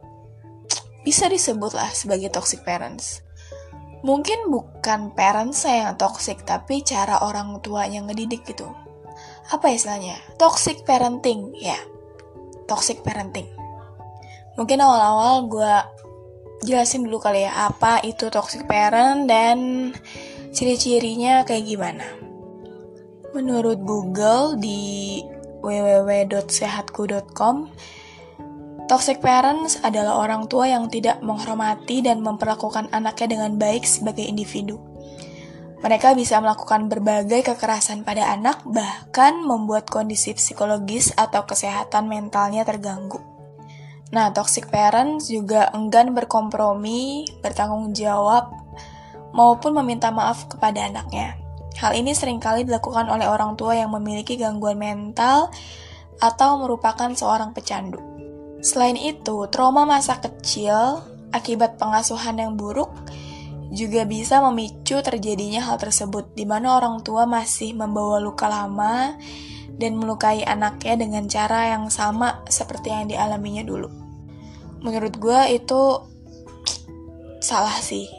bisa 1.03 1.27
disebut 1.27 1.75
lah 1.75 1.91
sebagai 1.91 2.31
toxic 2.31 2.63
parents. 2.63 3.27
Mungkin 4.07 4.55
bukan 4.55 5.11
parents 5.19 5.67
saya 5.67 5.91
yang 5.91 5.99
toxic, 5.99 6.47
tapi 6.47 6.87
cara 6.87 7.19
orang 7.19 7.59
tuanya 7.59 8.07
ngedidik 8.07 8.47
gitu. 8.47 8.71
Apa 9.51 9.75
istilahnya? 9.75 10.15
Toxic 10.39 10.87
parenting, 10.87 11.51
ya. 11.59 11.75
Toxic 12.71 13.03
parenting. 13.03 13.58
Mungkin 14.59 14.83
awal-awal 14.83 15.47
gue 15.47 15.75
jelasin 16.67 17.07
dulu 17.07 17.23
kali 17.23 17.47
ya, 17.47 17.71
apa 17.71 18.03
itu 18.03 18.27
toxic 18.27 18.67
parent 18.67 19.31
dan 19.31 19.91
ciri-cirinya 20.51 21.47
kayak 21.47 21.65
gimana. 21.71 22.03
Menurut 23.39 23.79
Google 23.87 24.59
di 24.59 25.23
www.sehatku.com 25.63 27.57
Toxic 28.89 29.21
parents 29.21 29.77
adalah 29.85 30.17
orang 30.17 30.49
tua 30.49 30.65
yang 30.65 30.89
tidak 30.89 31.21
menghormati 31.21 32.01
dan 32.01 32.25
memperlakukan 32.25 32.89
anaknya 32.89 33.37
dengan 33.37 33.61
baik 33.61 33.85
sebagai 33.85 34.25
individu. 34.25 34.81
Mereka 35.85 36.17
bisa 36.17 36.41
melakukan 36.41 36.89
berbagai 36.89 37.53
kekerasan 37.53 38.03
pada 38.03 38.33
anak, 38.33 38.65
bahkan 38.65 39.45
membuat 39.45 39.93
kondisi 39.93 40.33
psikologis 40.33 41.13
atau 41.15 41.45
kesehatan 41.45 42.09
mentalnya 42.09 42.65
terganggu. 42.65 43.38
Nah, 44.09 44.33
toxic 44.33 44.73
parents 44.73 45.29
juga 45.29 45.69
enggan 45.77 46.17
berkompromi, 46.17 47.29
bertanggung 47.45 47.93
jawab, 47.93 48.49
maupun 49.37 49.77
meminta 49.77 50.09
maaf 50.09 50.49
kepada 50.49 50.89
anaknya. 50.89 51.37
Hal 51.77 51.95
ini 51.95 52.17
sering 52.17 52.41
kali 52.41 52.65
dilakukan 52.65 53.07
oleh 53.07 53.29
orang 53.29 53.55
tua 53.55 53.77
yang 53.77 53.93
memiliki 53.93 54.41
gangguan 54.41 54.81
mental 54.81 55.53
atau 56.19 56.59
merupakan 56.59 57.13
seorang 57.13 57.55
pecandu. 57.55 58.01
Selain 58.65 58.99
itu, 58.99 59.47
trauma 59.53 59.87
masa 59.87 60.19
kecil 60.19 61.05
akibat 61.31 61.79
pengasuhan 61.79 62.41
yang 62.41 62.53
buruk 62.59 62.91
juga 63.69 64.09
bisa 64.09 64.41
memicu 64.41 64.99
terjadinya 65.05 65.61
hal 65.71 65.77
tersebut, 65.77 66.33
di 66.33 66.49
mana 66.49 66.81
orang 66.81 67.05
tua 67.05 67.29
masih 67.29 67.77
membawa 67.77 68.17
luka 68.19 68.49
lama 68.49 69.15
dan 69.79 69.95
melukai 69.95 70.43
anaknya 70.43 70.99
dengan 70.99 71.25
cara 71.31 71.73
yang 71.79 71.87
sama 71.89 72.43
seperti 72.51 72.91
yang 72.91 73.07
dialaminya 73.07 73.63
dulu. 73.63 73.89
Menurut 74.83 75.15
gue 75.17 75.41
itu 75.55 75.83
salah 77.39 77.79
sih. 77.79 78.11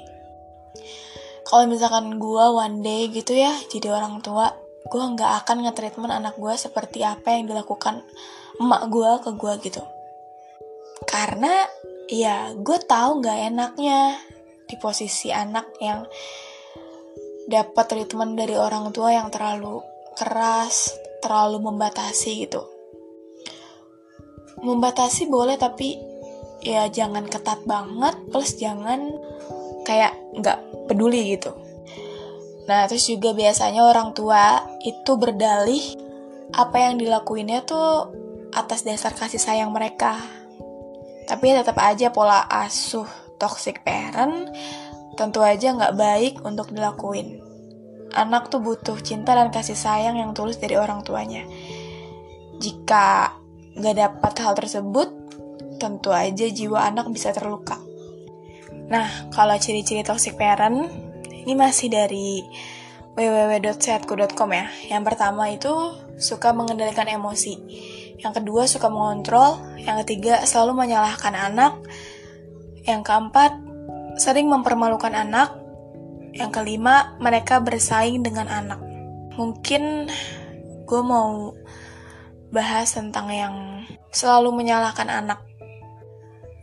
Kalau 1.43 1.67
misalkan 1.67 2.15
gue 2.15 2.45
one 2.49 2.79
day 2.79 3.11
gitu 3.11 3.35
ya 3.35 3.51
jadi 3.67 3.91
orang 3.91 4.23
tua, 4.23 4.53
gue 4.87 5.03
nggak 5.03 5.45
akan 5.45 5.67
nge-treatment 5.67 6.13
anak 6.13 6.39
gue 6.39 6.53
seperti 6.55 7.03
apa 7.03 7.35
yang 7.35 7.45
dilakukan 7.45 8.01
emak 8.59 8.91
gue 8.91 9.11
ke 9.23 9.31
gue 9.39 9.53
gitu 9.69 9.83
karena 11.07 11.65
ya 12.09 12.51
gue 12.53 12.77
tahu 12.83 13.23
nggak 13.23 13.39
enaknya 13.53 14.17
di 14.69 14.75
posisi 14.77 15.33
anak 15.33 15.73
yang 15.81 16.05
dapat 17.49 17.85
treatment 17.89 18.37
dari 18.37 18.53
orang 18.53 18.93
tua 18.93 19.09
yang 19.09 19.33
terlalu 19.33 19.81
keras, 20.13 20.93
terlalu 21.19 21.63
membatasi 21.63 22.47
gitu. 22.47 22.63
Membatasi 24.59 25.31
boleh 25.31 25.55
tapi 25.55 25.95
ya 26.59 26.87
jangan 26.91 27.27
ketat 27.27 27.63
banget, 27.63 28.15
plus 28.27 28.59
jangan 28.59 29.15
kayak 29.87 30.15
nggak 30.35 30.59
peduli 30.91 31.35
gitu. 31.37 31.55
Nah, 32.67 32.85
terus 32.85 33.09
juga 33.09 33.33
biasanya 33.33 33.81
orang 33.81 34.13
tua 34.13 34.61
itu 34.85 35.17
berdalih 35.17 35.81
apa 36.53 36.77
yang 36.89 37.01
dilakuinnya 37.01 37.65
tuh 37.65 38.13
atas 38.53 38.81
dasar 38.81 39.13
kasih 39.13 39.37
sayang 39.37 39.69
mereka 39.69 40.39
tapi 41.29 41.53
tetap 41.53 41.77
aja 41.77 42.09
pola 42.09 42.41
asuh 42.49 43.05
toxic 43.37 43.85
parent 43.85 44.49
tentu 45.13 45.45
aja 45.45 45.77
nggak 45.77 45.93
baik 45.93 46.33
untuk 46.41 46.73
dilakuin. 46.73 47.48
Anak 48.15 48.49
tuh 48.49 48.61
butuh 48.63 48.97
cinta 49.01 49.37
dan 49.37 49.53
kasih 49.53 49.77
sayang 49.77 50.17
yang 50.17 50.33
tulus 50.33 50.57
dari 50.57 50.79
orang 50.79 51.05
tuanya. 51.05 51.45
Jika 52.57 53.37
nggak 53.77 53.95
dapat 53.95 54.33
hal 54.41 54.53
tersebut, 54.57 55.07
tentu 55.79 56.11
aja 56.11 56.45
jiwa 56.49 56.89
anak 56.89 57.07
bisa 57.13 57.31
terluka. 57.31 57.79
Nah, 58.89 59.29
kalau 59.29 59.55
ciri-ciri 59.55 60.01
toxic 60.01 60.35
parent, 60.35 60.89
ini 61.29 61.53
masih 61.53 61.93
dari 61.93 62.41
www.sehatku.com 63.13 64.49
ya. 64.51 64.65
Yang 64.89 65.03
pertama 65.05 65.49
itu 65.53 65.71
suka 66.17 66.51
mengendalikan 66.51 67.05
emosi. 67.05 67.55
Yang 68.19 68.43
kedua 68.43 68.67
suka 68.67 68.91
mengontrol, 68.91 69.59
yang 69.79 70.01
ketiga 70.03 70.43
selalu 70.43 70.83
menyalahkan 70.83 71.31
anak, 71.37 71.79
yang 72.83 73.05
keempat 73.05 73.55
sering 74.19 74.51
mempermalukan 74.51 75.15
anak, 75.15 75.55
yang 76.33 76.53
kelima 76.53 77.17
mereka 77.17 77.61
bersaing 77.61 78.21
dengan 78.21 78.47
anak. 78.47 78.79
Mungkin 79.35 80.09
gue 80.89 81.01
mau 81.05 81.53
bahas 82.49 82.97
tentang 82.97 83.29
yang 83.29 83.55
selalu 84.09 84.53
menyalahkan 84.53 85.09
anak. 85.09 85.45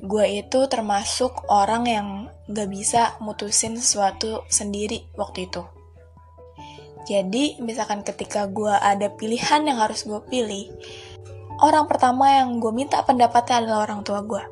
Gue 0.02 0.42
itu 0.42 0.66
termasuk 0.68 1.46
orang 1.48 1.84
yang 1.88 2.08
gak 2.50 2.68
bisa 2.70 3.02
mutusin 3.22 3.78
sesuatu 3.78 4.44
sendiri 4.46 5.06
waktu 5.18 5.50
itu. 5.50 5.62
Jadi, 7.06 7.62
misalkan 7.62 8.02
ketika 8.02 8.50
gue 8.50 8.74
ada 8.74 9.06
pilihan 9.14 9.62
yang 9.62 9.78
harus 9.78 10.02
gue 10.02 10.18
pilih, 10.26 10.74
orang 11.62 11.86
pertama 11.86 12.34
yang 12.34 12.58
gue 12.58 12.74
minta 12.74 12.98
pendapatnya 13.06 13.62
adalah 13.62 13.86
orang 13.86 14.02
tua 14.02 14.26
gue. 14.26 14.42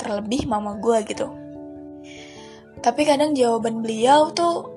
Terlebih 0.00 0.48
mama 0.48 0.80
gue 0.80 1.04
gitu. 1.04 1.28
Tapi 2.86 3.02
kadang 3.02 3.34
jawaban 3.34 3.82
beliau 3.82 4.30
tuh 4.30 4.70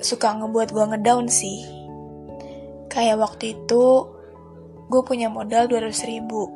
suka 0.00 0.32
ngebuat 0.32 0.72
gue 0.72 0.84
ngedown 0.96 1.28
sih. 1.28 1.60
Kayak 2.88 3.20
waktu 3.20 3.52
itu 3.52 4.08
gue 4.88 5.02
punya 5.04 5.28
modal 5.28 5.68
200 5.68 5.92
ribu. 6.08 6.48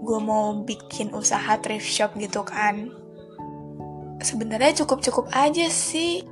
Gue 0.00 0.18
mau 0.24 0.56
bikin 0.64 1.12
usaha 1.12 1.60
thrift 1.60 1.84
shop 1.84 2.16
gitu 2.16 2.40
kan. 2.48 2.88
Sebenarnya 4.24 4.72
cukup-cukup 4.80 5.28
aja 5.36 5.68
sih. 5.68 6.24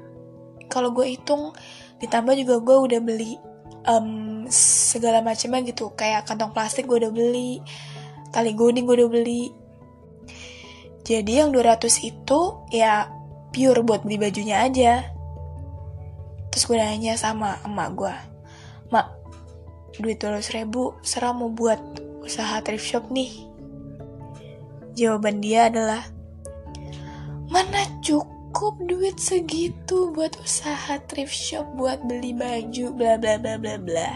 Kalau 0.72 0.96
gue 0.96 1.04
hitung, 1.04 1.52
ditambah 2.00 2.32
juga 2.40 2.56
gue 2.64 2.76
udah 2.88 3.00
beli 3.04 3.36
um, 3.84 4.48
segala 4.50 5.20
macamnya 5.20 5.60
gitu 5.68 5.92
kayak 5.94 6.24
kantong 6.24 6.52
plastik 6.56 6.88
gue 6.88 6.96
udah 7.06 7.12
beli 7.12 7.62
tali 8.34 8.52
gunting 8.54 8.84
gue 8.86 8.96
udah 9.04 9.10
beli 9.10 9.52
jadi 11.06 11.46
yang 11.46 11.50
200 11.50 11.86
itu 12.06 12.40
ya 12.70 13.19
pure 13.50 13.82
buat 13.82 14.06
beli 14.06 14.18
bajunya 14.18 14.62
aja. 14.64 15.06
Terus 16.50 16.66
gue 16.66 16.76
nanya 16.78 17.14
sama 17.14 17.62
emak 17.62 17.90
gue 17.94 18.14
mak 18.90 19.06
duit 20.02 20.18
200 20.18 20.56
ribu 20.58 20.98
serah 21.00 21.30
mau 21.30 21.50
buat 21.50 21.78
usaha 22.26 22.58
thrift 22.62 22.84
shop 22.84 23.06
nih. 23.10 23.46
Jawaban 24.98 25.38
dia 25.38 25.70
adalah 25.70 26.02
mana 27.50 27.86
cukup 28.02 28.78
duit 28.86 29.18
segitu 29.18 30.10
buat 30.14 30.34
usaha 30.42 30.98
thrift 31.06 31.34
shop 31.34 31.66
buat 31.78 32.02
beli 32.02 32.34
baju 32.34 32.94
bla 32.94 33.14
bla 33.18 33.38
bla 33.38 33.54
bla 33.58 33.76
bla. 33.78 34.10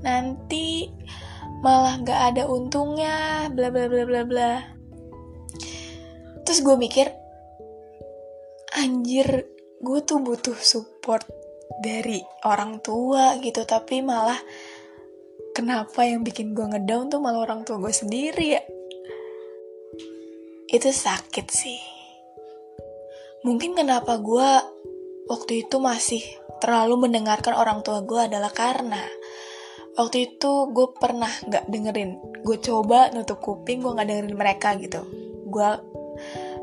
Nanti 0.00 0.88
malah 1.60 2.00
gak 2.00 2.20
ada 2.36 2.48
untungnya 2.48 3.48
bla 3.52 3.68
bla 3.72 3.88
bla 3.88 4.04
bla 4.04 4.22
bla. 4.24 4.52
Terus 6.44 6.60
gue 6.64 6.76
mikir 6.76 7.19
anjir 8.80 9.44
gue 9.80 10.00
tuh 10.04 10.24
butuh 10.24 10.56
support 10.56 11.28
dari 11.84 12.24
orang 12.48 12.80
tua 12.80 13.36
gitu 13.44 13.64
tapi 13.68 14.00
malah 14.00 14.40
kenapa 15.52 16.08
yang 16.08 16.24
bikin 16.24 16.56
gue 16.56 16.64
ngedown 16.64 17.12
tuh 17.12 17.20
malah 17.20 17.44
orang 17.44 17.64
tua 17.68 17.76
gue 17.76 17.92
sendiri 17.92 18.46
ya? 18.56 18.62
Itu 20.70 20.88
sakit 20.88 21.46
sih. 21.50 21.80
Mungkin 23.44 23.76
kenapa 23.76 24.16
gue 24.20 24.50
waktu 25.28 25.68
itu 25.68 25.76
masih 25.80 26.22
terlalu 26.60 27.08
mendengarkan 27.08 27.56
orang 27.56 27.80
tua 27.80 28.04
gue 28.04 28.20
adalah 28.28 28.52
karena 28.52 29.00
waktu 29.96 30.32
itu 30.32 30.70
gue 30.70 30.92
pernah 30.96 31.30
nggak 31.48 31.64
dengerin 31.72 32.10
gue 32.44 32.56
coba 32.60 33.08
nutup 33.12 33.40
kuping 33.40 33.80
gue 33.80 33.92
nggak 33.96 34.08
dengerin 34.08 34.36
mereka 34.36 34.76
gitu. 34.76 35.02
Gue 35.48 35.89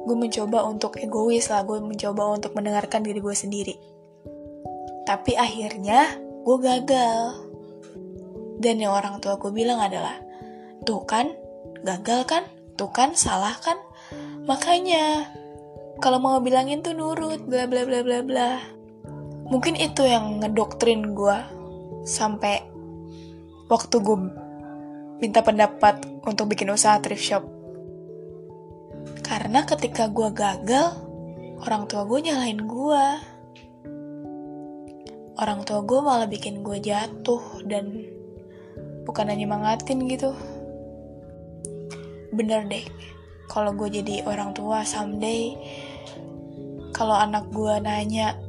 gue 0.07 0.15
mencoba 0.15 0.63
untuk 0.63 0.95
egois 1.03 1.51
lah 1.51 1.67
gue 1.67 1.83
mencoba 1.83 2.31
untuk 2.31 2.55
mendengarkan 2.55 3.03
diri 3.03 3.19
gue 3.19 3.35
sendiri. 3.35 3.75
Tapi 5.03 5.35
akhirnya 5.35 6.15
gue 6.47 6.57
gagal. 6.63 7.43
Dan 8.57 8.79
yang 8.81 8.95
orang 8.95 9.19
tua 9.19 9.35
gue 9.35 9.51
bilang 9.51 9.83
adalah 9.83 10.15
tuh 10.87 11.03
kan 11.03 11.35
gagal 11.83 12.23
kan? 12.23 12.43
Tuh 12.79 12.89
kan 12.89 13.13
salah 13.19 13.53
kan? 13.59 13.75
Makanya 14.47 15.27
kalau 15.99 16.23
mau 16.23 16.39
bilangin 16.39 16.79
tuh 16.79 16.95
nurut 16.95 17.43
bla 17.43 17.67
bla 17.67 17.83
bla 17.83 17.99
bla 18.01 18.23
bla. 18.23 18.51
Mungkin 19.47 19.75
itu 19.75 20.07
yang 20.07 20.39
ngedoktrin 20.39 21.11
gue 21.11 21.37
sampai 22.07 22.63
waktu 23.67 23.95
gue 23.99 24.17
minta 25.19 25.43
pendapat 25.43 26.03
untuk 26.23 26.47
bikin 26.51 26.71
usaha 26.71 26.95
thrift 27.03 27.23
shop. 27.23 27.43
Karena 29.27 29.67
ketika 29.67 30.07
gue 30.07 30.31
gagal, 30.31 30.95
orang 31.59 31.83
tua 31.91 32.07
gue 32.07 32.19
nyalain 32.23 32.63
gue. 32.63 33.05
Orang 35.35 35.67
tua 35.67 35.83
gue 35.83 35.99
malah 35.99 36.31
bikin 36.31 36.63
gue 36.63 36.79
jatuh 36.79 37.43
dan 37.67 38.07
bukan 39.03 39.27
hanya 39.27 39.43
mangatin 39.51 40.07
gitu. 40.07 40.31
Bener 42.31 42.63
deh, 42.71 42.87
kalau 43.51 43.75
gue 43.75 43.91
jadi 43.91 44.23
orang 44.23 44.55
tua 44.55 44.87
someday, 44.87 45.59
kalau 46.95 47.19
anak 47.19 47.51
gue 47.51 47.75
nanya, 47.83 48.39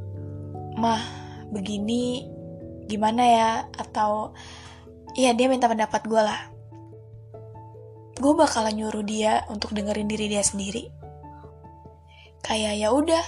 mah 0.79 1.03
begini 1.51 2.23
gimana 2.87 3.23
ya? 3.27 3.51
Atau 3.75 4.31
Iya 5.19 5.35
dia 5.35 5.51
minta 5.51 5.67
pendapat 5.67 6.07
gue 6.07 6.23
lah 6.23 6.58
gue 8.19 8.33
bakalan 8.35 8.75
nyuruh 8.75 9.07
dia 9.07 9.47
untuk 9.47 9.73
dengerin 9.73 10.11
diri 10.11 10.27
dia 10.27 10.43
sendiri. 10.43 10.91
Kayak 12.43 12.75
ya 12.79 12.89
udah, 12.91 13.25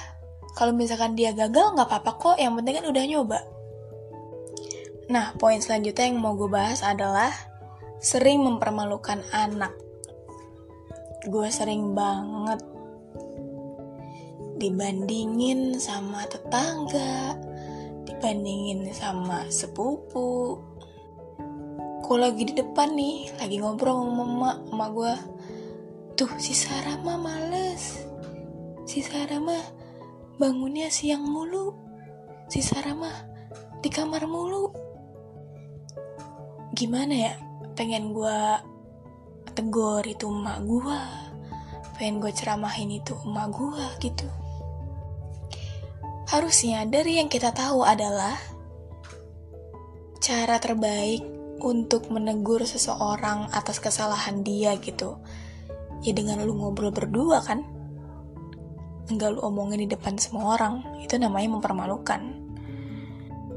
kalau 0.59 0.74
misalkan 0.74 1.14
dia 1.14 1.31
gagal 1.31 1.74
nggak 1.79 1.87
apa-apa 1.87 2.12
kok, 2.18 2.37
yang 2.38 2.59
penting 2.59 2.83
kan 2.83 2.87
udah 2.90 3.05
nyoba. 3.07 3.38
Nah, 5.11 5.35
poin 5.38 5.59
selanjutnya 5.59 6.07
yang 6.07 6.22
mau 6.22 6.38
gue 6.38 6.46
bahas 6.46 6.87
adalah 6.87 7.35
sering 7.98 8.46
mempermalukan 8.46 9.26
anak. 9.35 9.74
Gue 11.26 11.50
sering 11.50 11.92
banget 11.92 12.62
dibandingin 14.61 15.81
sama 15.81 16.22
tetangga, 16.31 17.35
dibandingin 18.07 18.92
sama 18.94 19.50
sepupu. 19.50 20.69
Gue 22.00 22.16
lagi 22.18 22.42
di 22.48 22.54
depan 22.56 22.96
nih, 22.96 23.30
lagi 23.38 23.56
ngobrol 23.62 24.02
sama 24.02 24.24
mama, 24.24 24.50
mama 24.70 24.86
gue. 24.90 25.14
Tuh, 26.18 26.32
si 26.42 26.52
Sarah 26.52 26.98
mah 27.00 27.18
males. 27.20 28.04
Si 28.84 29.00
Sarah 29.00 29.38
mah 29.38 29.64
bangunnya 30.36 30.90
siang 30.90 31.22
mulu. 31.22 31.72
Si 32.50 32.60
Sarah 32.60 32.96
mah 32.96 33.30
di 33.80 33.88
kamar 33.88 34.28
mulu 34.28 34.68
gimana 36.76 37.12
ya 37.12 37.34
pengen 37.74 38.12
gue 38.12 38.40
tegur 39.56 40.04
itu 40.04 40.28
emak 40.28 40.62
gue 40.68 41.00
pengen 41.96 42.20
gue 42.20 42.32
ceramahin 42.32 42.92
itu 42.92 43.16
emak 43.24 43.48
gue 43.56 43.84
gitu 44.04 44.28
harusnya 46.28 46.84
dari 46.86 47.18
yang 47.18 47.32
kita 47.32 47.50
tahu 47.56 47.82
adalah 47.82 48.36
cara 50.20 50.60
terbaik 50.60 51.24
untuk 51.61 52.09
menegur 52.09 52.64
seseorang 52.64 53.53
atas 53.53 53.79
kesalahan 53.79 54.42
dia 54.42 54.77
gitu. 54.81 55.20
Ya 56.01 56.16
dengan 56.16 56.40
lu 56.42 56.57
ngobrol 56.57 56.90
berdua 56.90 57.44
kan? 57.44 57.62
Enggak 59.12 59.37
lu 59.37 59.40
omongin 59.44 59.85
di 59.85 59.88
depan 59.88 60.16
semua 60.16 60.57
orang. 60.57 60.83
Itu 61.05 61.20
namanya 61.20 61.61
mempermalukan. 61.61 62.20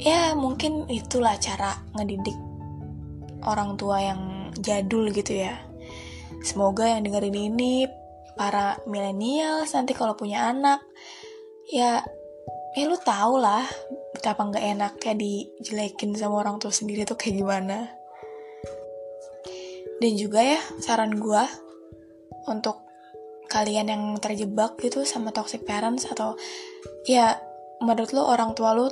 Ya 0.02 0.36
mungkin 0.36 0.90
itulah 0.92 1.40
cara 1.40 1.80
ngedidik 1.96 2.36
orang 3.48 3.80
tua 3.80 4.04
yang 4.04 4.52
jadul 4.60 5.12
gitu 5.12 5.40
ya. 5.44 5.60
Semoga 6.44 6.90
yang 6.92 7.08
dengerin 7.08 7.56
ini 7.56 7.88
para 8.34 8.82
milenial 8.90 9.64
nanti 9.70 9.94
kalau 9.94 10.18
punya 10.18 10.50
anak 10.50 10.82
ya 11.70 12.02
ya 12.74 12.90
lu 12.90 12.98
tau 12.98 13.38
lah 13.38 13.66
betapa 14.14 14.46
nggak 14.50 14.66
enaknya 14.78 15.14
dijelekin 15.14 16.18
sama 16.18 16.42
orang 16.42 16.58
tua 16.58 16.74
sendiri 16.74 17.06
tuh 17.06 17.18
kayak 17.18 17.42
gimana. 17.42 17.92
Dan 20.02 20.14
juga 20.20 20.44
ya 20.44 20.60
saran 20.84 21.16
gue 21.16 21.44
untuk 22.50 22.84
kalian 23.48 23.88
yang 23.94 24.04
terjebak 24.18 24.76
gitu 24.82 25.06
sama 25.06 25.30
toxic 25.30 25.64
parents 25.64 26.10
atau 26.10 26.34
ya 27.06 27.38
menurut 27.84 28.12
lo 28.12 28.26
orang 28.26 28.58
tua 28.58 28.74
lo 28.74 28.90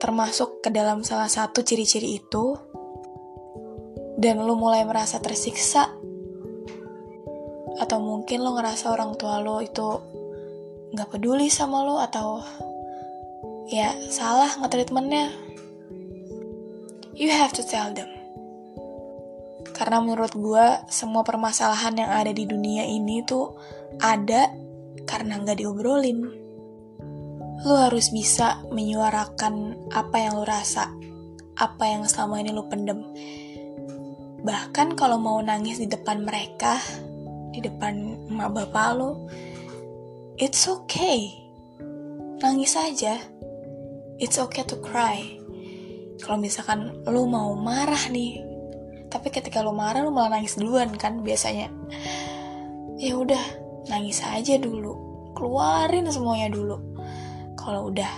termasuk 0.00 0.64
ke 0.64 0.72
dalam 0.72 1.04
salah 1.04 1.28
satu 1.28 1.60
ciri-ciri 1.60 2.16
itu 2.16 2.56
dan 4.18 4.42
lu 4.42 4.54
mulai 4.58 4.82
merasa 4.82 5.20
tersiksa 5.20 5.92
atau 7.78 7.98
mungkin 8.02 8.42
lo 8.42 8.56
ngerasa 8.58 8.90
orang 8.90 9.14
tua 9.14 9.38
lo 9.38 9.62
itu 9.62 9.88
nggak 10.94 11.08
peduli 11.12 11.52
sama 11.52 11.84
lo 11.84 12.00
atau 12.00 12.42
ya 13.68 13.92
salah 14.08 14.48
nge-treatmentnya 14.58 15.30
you 17.14 17.28
have 17.28 17.52
to 17.52 17.62
tell 17.62 17.92
them 17.92 18.08
karena 19.76 20.02
menurut 20.02 20.34
gue 20.34 20.66
semua 20.90 21.22
permasalahan 21.22 21.94
yang 21.94 22.10
ada 22.10 22.32
di 22.34 22.48
dunia 22.48 22.82
ini 22.88 23.22
tuh 23.22 23.54
ada 24.02 24.50
karena 25.06 25.38
nggak 25.38 25.60
diobrolin 25.60 26.18
lo 27.62 27.74
harus 27.78 28.10
bisa 28.10 28.64
menyuarakan 28.72 29.86
apa 29.92 30.16
yang 30.18 30.40
lo 30.40 30.44
rasa 30.48 30.90
apa 31.58 31.84
yang 31.90 32.06
selama 32.06 32.42
ini 32.42 32.50
lo 32.54 32.66
pendem 32.66 33.02
Bahkan 34.38 34.94
kalau 34.94 35.18
mau 35.18 35.42
nangis 35.42 35.82
di 35.82 35.90
depan 35.90 36.22
mereka, 36.22 36.78
di 37.50 37.58
depan 37.58 38.30
emak 38.30 38.54
bapak 38.54 38.88
lo, 38.94 39.26
it's 40.38 40.70
okay. 40.70 41.34
Nangis 42.38 42.78
aja. 42.78 43.18
It's 44.18 44.34
okay 44.38 44.66
to 44.66 44.82
cry. 44.82 45.38
Kalau 46.18 46.42
misalkan 46.42 47.06
lo 47.06 47.22
mau 47.30 47.54
marah 47.54 48.10
nih, 48.10 48.42
tapi 49.06 49.30
ketika 49.30 49.62
lo 49.62 49.70
marah 49.70 50.02
lo 50.02 50.10
malah 50.10 50.38
nangis 50.38 50.58
duluan 50.58 50.90
kan 50.98 51.22
biasanya. 51.22 51.70
Ya 52.98 53.14
udah, 53.14 53.40
nangis 53.86 54.18
aja 54.26 54.58
dulu. 54.58 54.98
Keluarin 55.38 56.10
semuanya 56.10 56.50
dulu. 56.50 56.82
Kalau 57.54 57.94
udah 57.94 58.10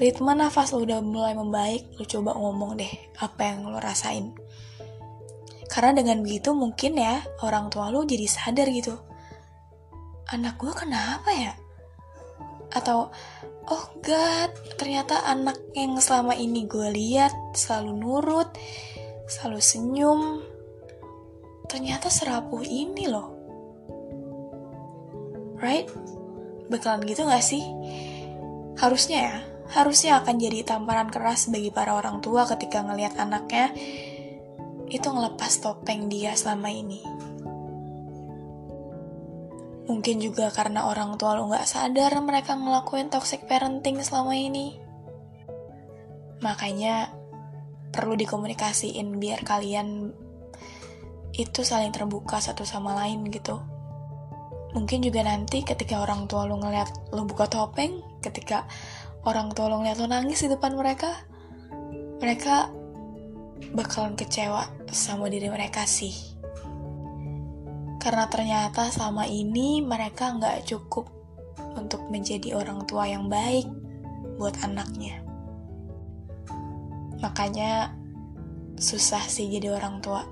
ritme 0.00 0.32
nafas 0.32 0.72
lo 0.72 0.80
udah 0.88 1.04
mulai 1.04 1.36
membaik, 1.36 1.92
lo 2.00 2.08
coba 2.08 2.32
ngomong 2.32 2.80
deh 2.80 2.92
apa 3.20 3.40
yang 3.44 3.68
lo 3.68 3.76
rasain. 3.76 4.32
Karena 5.68 6.02
dengan 6.02 6.24
begitu 6.24 6.56
mungkin 6.56 6.96
ya 6.96 7.22
orang 7.44 7.68
tua 7.68 7.92
lo 7.92 8.08
jadi 8.08 8.24
sadar 8.24 8.72
gitu. 8.72 8.96
Anak 10.32 10.56
gue 10.56 10.72
kenapa 10.72 11.28
ya? 11.30 11.52
Atau, 12.70 13.12
oh 13.70 13.86
god, 14.02 14.50
ternyata 14.74 15.22
anak 15.30 15.56
yang 15.78 15.94
selama 16.02 16.34
ini 16.34 16.66
gue 16.66 16.90
lihat 16.90 17.30
selalu 17.54 17.92
nurut, 18.02 18.50
selalu 19.30 19.62
senyum, 19.62 20.20
ternyata 21.70 22.10
serapuh 22.10 22.66
ini 22.66 23.06
loh. 23.06 23.30
Right? 25.62 25.86
Bakalan 26.66 27.06
gitu 27.06 27.22
gak 27.30 27.46
sih? 27.46 27.62
Harusnya 28.74 29.18
ya, 29.22 29.36
harusnya 29.70 30.18
akan 30.18 30.34
jadi 30.42 30.66
tamparan 30.66 31.14
keras 31.14 31.46
bagi 31.46 31.70
para 31.70 31.94
orang 31.94 32.18
tua 32.18 32.50
ketika 32.50 32.82
ngelihat 32.82 33.14
anaknya 33.22 33.70
itu 34.90 35.06
ngelepas 35.06 35.62
topeng 35.62 36.10
dia 36.10 36.34
selama 36.34 36.74
ini. 36.74 37.06
Mungkin 39.90 40.22
juga 40.22 40.54
karena 40.54 40.86
orang 40.86 41.18
tua 41.18 41.34
lo 41.34 41.50
gak 41.50 41.66
sadar 41.66 42.14
mereka 42.22 42.54
ngelakuin 42.54 43.10
toxic 43.10 43.50
parenting 43.50 43.98
selama 43.98 44.38
ini. 44.38 44.78
Makanya 46.46 47.10
perlu 47.90 48.14
dikomunikasiin 48.14 49.18
biar 49.18 49.42
kalian 49.42 50.14
itu 51.34 51.66
saling 51.66 51.90
terbuka 51.90 52.38
satu 52.38 52.62
sama 52.62 52.94
lain 53.02 53.26
gitu. 53.34 53.58
Mungkin 54.78 55.02
juga 55.02 55.26
nanti 55.26 55.66
ketika 55.66 55.98
orang 55.98 56.30
tua 56.30 56.46
lo 56.46 56.54
ngeliat 56.62 57.10
lo 57.10 57.26
buka 57.26 57.50
topeng, 57.50 58.22
ketika 58.22 58.70
orang 59.26 59.50
tua 59.50 59.66
lo 59.66 59.82
ngeliat 59.82 59.98
lo 59.98 60.06
nangis 60.06 60.46
di 60.46 60.48
depan 60.54 60.78
mereka, 60.78 61.10
mereka 62.22 62.70
bakalan 63.74 64.14
kecewa 64.14 64.70
sama 64.94 65.26
diri 65.26 65.50
mereka 65.50 65.82
sih. 65.82 66.39
Karena 68.00 68.24
ternyata 68.32 68.88
selama 68.88 69.28
ini 69.28 69.84
mereka 69.84 70.32
nggak 70.32 70.64
cukup 70.64 71.06
untuk 71.76 72.08
menjadi 72.08 72.56
orang 72.56 72.88
tua 72.88 73.04
yang 73.04 73.28
baik 73.28 73.68
buat 74.40 74.56
anaknya. 74.64 75.20
Makanya 77.20 77.92
susah 78.80 79.20
sih 79.28 79.52
jadi 79.52 79.76
orang 79.76 80.00
tua. 80.00 80.24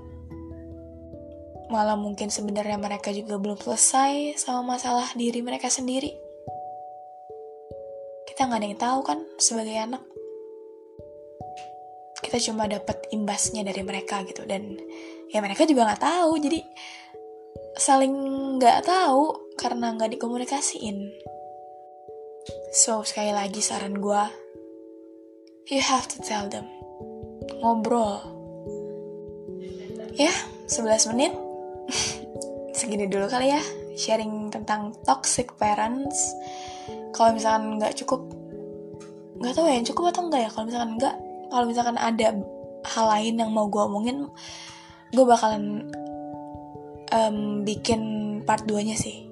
Malah 1.69 1.93
mungkin 1.93 2.33
sebenarnya 2.33 2.81
mereka 2.81 3.13
juga 3.13 3.37
belum 3.37 3.61
selesai 3.61 4.41
sama 4.41 4.73
masalah 4.73 5.05
diri 5.13 5.45
mereka 5.45 5.69
sendiri. 5.69 6.09
Kita 8.25 8.49
nggak 8.49 8.59
ada 8.59 8.65
yang 8.65 8.81
tahu 8.81 8.99
kan 9.05 9.19
sebagai 9.37 9.77
anak 9.77 10.01
kita 12.29 12.53
cuma 12.53 12.69
dapat 12.69 13.09
imbasnya 13.09 13.65
dari 13.65 13.81
mereka 13.81 14.21
gitu 14.21 14.45
dan 14.45 14.77
ya 15.33 15.41
mereka 15.41 15.65
juga 15.65 15.89
nggak 15.89 16.03
tahu 16.03 16.37
jadi 16.37 16.61
saling 17.79 18.11
nggak 18.59 18.83
tahu 18.83 19.55
karena 19.55 19.95
nggak 19.95 20.19
dikomunikasiin. 20.19 21.15
So 22.75 23.07
sekali 23.07 23.31
lagi 23.31 23.63
saran 23.63 24.03
gue 24.03 24.23
you 25.71 25.79
have 25.79 26.03
to 26.11 26.19
tell 26.19 26.51
them. 26.51 26.67
Ngobrol. 27.63 28.19
Ya 30.19 30.35
11 30.67 31.15
menit. 31.15 31.31
Segini 32.77 33.07
dulu 33.07 33.31
kali 33.31 33.55
ya 33.55 33.63
sharing 33.95 34.51
tentang 34.51 34.91
toxic 35.07 35.55
parents. 35.55 36.35
Kalau 37.15 37.31
misalkan 37.31 37.79
nggak 37.79 37.95
cukup 38.03 38.27
nggak 39.39 39.55
tahu 39.55 39.71
ya 39.71 39.79
cukup 39.87 40.11
atau 40.11 40.27
enggak 40.27 40.41
ya. 40.43 40.49
Kalau 40.51 40.65
misalkan 40.67 40.91
enggak 40.99 41.15
kalau 41.47 41.63
misalkan 41.63 41.95
ada 41.95 42.27
hal 42.91 43.05
lain 43.07 43.39
yang 43.39 43.51
mau 43.55 43.71
gue 43.71 43.79
omongin 43.79 44.27
gue 45.15 45.25
bakalan 45.25 45.87
um, 47.13 47.61
bikin 47.65 48.01
part 48.45 48.65
2 48.65 48.87
nya 48.87 48.95
sih. 48.97 49.29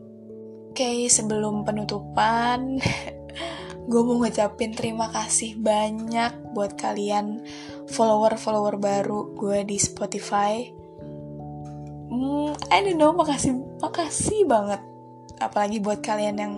Oke 0.73 0.85
okay, 0.85 0.97
sebelum 1.09 1.65
penutupan 1.65 2.77
gue 3.89 4.01
mau 4.03 4.19
ngucapin 4.19 4.75
terima 4.75 5.07
kasih 5.07 5.55
banyak 5.57 6.51
buat 6.51 6.75
kalian 6.75 7.39
follower-follower 7.87 8.75
baru 8.77 9.31
gue 9.33 9.63
di 9.63 9.79
Spotify. 9.79 10.67
Hmm, 12.07 12.51
I 12.67 12.83
don't 12.83 12.99
know 12.99 13.15
makasih 13.15 13.55
makasih 13.79 14.43
banget. 14.45 14.83
Apalagi 15.39 15.79
buat 15.79 16.03
kalian 16.03 16.37
yang 16.37 16.53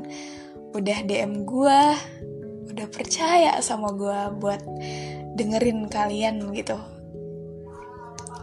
udah 0.73 1.05
DM 1.05 1.45
gue 1.45 1.81
udah 2.69 2.87
percaya 2.93 3.57
sama 3.61 3.93
gue 3.93 4.19
buat 4.41 4.61
dengerin 5.37 5.85
kalian 5.85 6.49
gitu. 6.57 6.77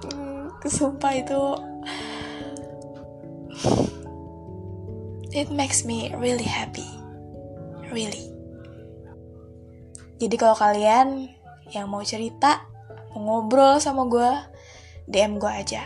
Hmm, 0.06 0.54
sumpah 0.62 1.12
itu 1.14 1.42
it 5.32 5.48
makes 5.52 5.84
me 5.84 6.12
really 6.16 6.46
happy 6.46 6.86
really 7.92 8.32
jadi 10.16 10.34
kalau 10.40 10.56
kalian 10.56 11.30
yang 11.72 11.90
mau 11.92 12.00
cerita 12.00 12.64
mau 13.12 13.42
ngobrol 13.42 13.80
sama 13.80 14.08
gue 14.08 14.30
DM 15.08 15.36
gue 15.36 15.50
aja 15.50 15.84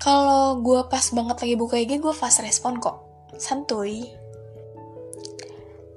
kalau 0.00 0.62
gue 0.62 0.80
pas 0.86 1.02
banget 1.10 1.36
lagi 1.42 1.54
buka 1.58 1.76
IG 1.80 1.98
gue 1.98 2.14
fast 2.14 2.44
respon 2.44 2.78
kok 2.78 3.02
santuy 3.36 4.06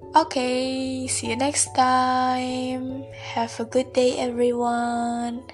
Okay, 0.09 1.05
see 1.05 1.29
you 1.29 1.37
next 1.37 1.69
time. 1.77 3.05
Have 3.13 3.53
a 3.61 3.65
good 3.69 3.93
day, 3.93 4.17
everyone. 4.17 5.45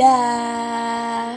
Dah. 0.00 1.36